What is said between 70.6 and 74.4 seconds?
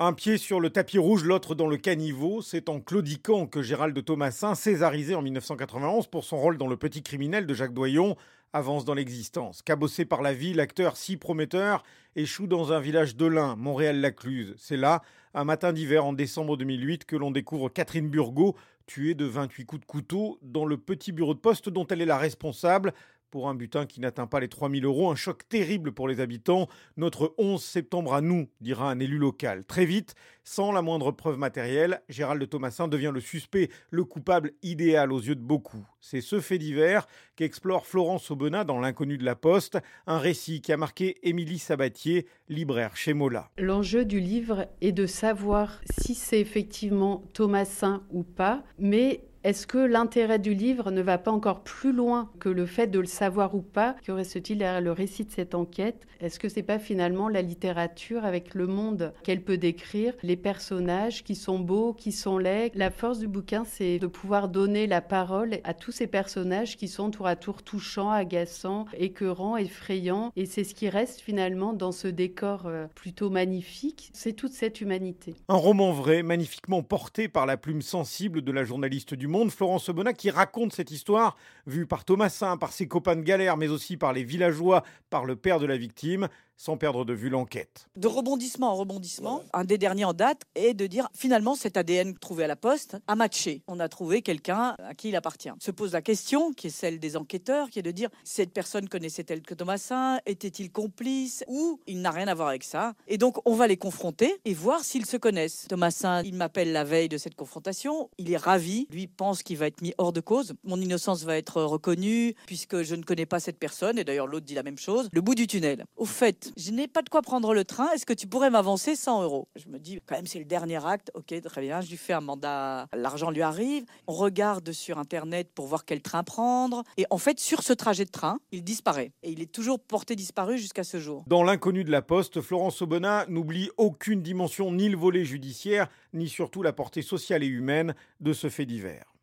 ce qui reste finalement dans ce décor euh, plutôt magnifique. C'est